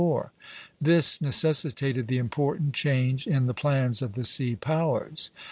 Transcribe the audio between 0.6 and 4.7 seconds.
This necessitated the important change in the plans of the sea